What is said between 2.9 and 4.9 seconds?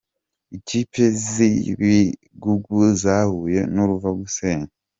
zahuye n’uruva gusenya